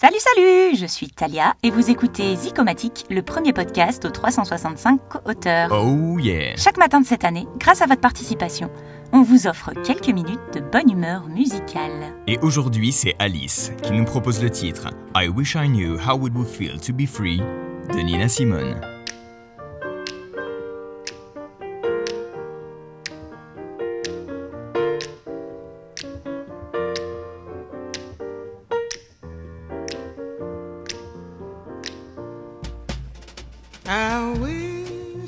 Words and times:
Salut, 0.00 0.16
salut 0.18 0.76
Je 0.76 0.86
suis 0.86 1.08
Talia 1.08 1.52
et 1.62 1.70
vous 1.70 1.90
écoutez 1.90 2.34
Zicomatique, 2.34 3.04
le 3.10 3.20
premier 3.20 3.52
podcast 3.52 4.02
aux 4.06 4.10
365 4.10 4.98
co-auteurs. 5.10 5.70
Oh 5.72 6.18
yeah 6.18 6.56
Chaque 6.56 6.78
matin 6.78 7.02
de 7.02 7.06
cette 7.06 7.22
année, 7.22 7.46
grâce 7.58 7.82
à 7.82 7.86
votre 7.86 8.00
participation, 8.00 8.70
on 9.12 9.20
vous 9.20 9.46
offre 9.46 9.74
quelques 9.84 10.08
minutes 10.08 10.40
de 10.54 10.60
bonne 10.60 10.90
humeur 10.90 11.28
musicale. 11.28 12.14
Et 12.26 12.38
aujourd'hui, 12.38 12.92
c'est 12.92 13.14
Alice 13.18 13.72
qui 13.82 13.92
nous 13.92 14.06
propose 14.06 14.42
le 14.42 14.48
titre 14.48 14.88
I 15.14 15.28
Wish 15.28 15.54
I 15.54 15.68
Knew 15.68 15.98
How 15.98 16.26
It 16.26 16.32
Would 16.34 16.48
Feel 16.48 16.80
to 16.80 16.94
Be 16.94 17.06
Free 17.06 17.42
de 17.94 18.00
Nina 18.00 18.26
Simone. 18.26 18.80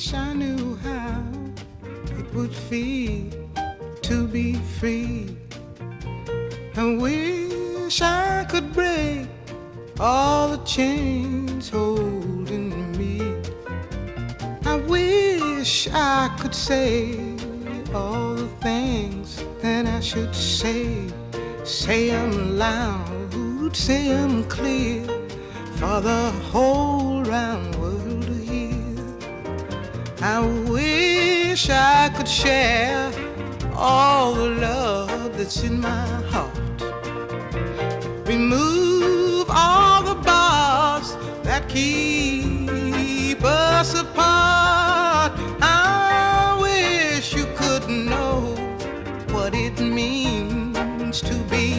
Wish 0.02 0.15
I 0.15 0.33
knew 0.33 0.74
how 0.79 1.23
it 2.19 2.34
would 2.34 2.52
feel 2.52 3.30
to 4.02 4.27
be 4.27 4.55
free. 4.80 5.37
I 6.75 6.97
wish 6.97 8.02
I 8.02 8.45
could 8.51 8.73
break 8.73 9.28
all 10.01 10.48
the 10.48 10.65
chains 10.65 11.69
holding 11.69 12.70
me. 12.98 13.20
I 14.65 14.77
wish 14.88 15.88
I 15.92 16.37
could 16.41 16.55
say 16.55 17.37
all 17.95 18.34
the 18.34 18.48
things 18.61 19.45
that 19.61 19.87
I 19.87 20.00
should 20.00 20.34
say. 20.34 21.06
Say 21.62 22.11
them 22.11 22.59
loud, 22.59 23.77
say 23.77 24.09
them 24.09 24.42
clear 24.48 25.06
for 25.77 26.00
the 26.00 26.33
whole 26.50 27.23
round. 27.23 27.81
I 30.25 30.39
wish 30.70 31.69
I 31.69 32.09
could 32.17 32.28
share 32.28 33.12
all 33.75 34.34
the 34.34 34.51
love 34.51 35.37
that's 35.37 35.64
in 35.64 35.81
my 35.81 36.06
heart. 36.31 36.56
Remove 38.29 39.51
all 39.51 40.05
the 40.05 40.14
bars 40.14 41.17
that 41.42 41.69
keep 41.69 43.42
us 43.42 43.98
apart. 43.98 45.33
I 45.61 46.57
wish 46.61 47.34
you 47.34 47.47
could 47.57 47.89
know 47.89 48.55
what 49.33 49.57
it 49.57 49.81
means 49.81 51.20
to 51.23 51.34
be 51.51 51.72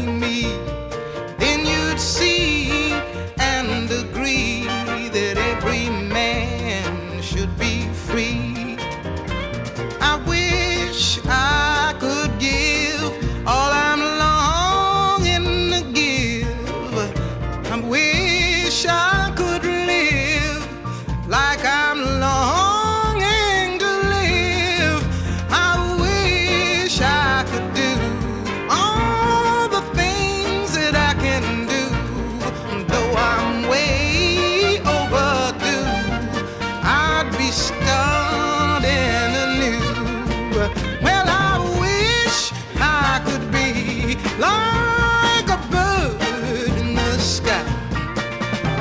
Well, 40.54 41.26
I 41.28 41.58
wish 41.82 42.52
I 42.76 43.22
could 43.26 43.52
be 43.52 44.16
like 44.38 45.50
a 45.50 45.60
bird 45.72 46.78
in 46.78 46.94
the 46.94 47.18
sky. 47.18 47.64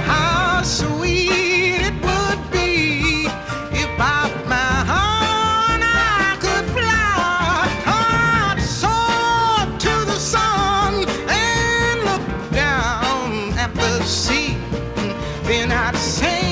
How 0.04 0.62
sweet 0.62 1.80
it 1.88 1.94
would 2.06 2.41
be 2.52 3.24
if 3.72 3.91
I 3.98 4.28
found 4.50 5.82
I 5.82 6.36
could 6.44 6.66
fly. 6.76 7.64
I'd 7.86 8.60
soar 8.60 9.78
to 9.78 10.04
the 10.04 10.18
sun 10.20 10.92
and 11.30 12.04
look 12.04 12.24
down 12.52 13.58
at 13.58 13.72
the 13.74 14.02
sea. 14.04 14.58
Then 15.44 15.72
I'd 15.72 15.97
sing, 15.97 16.51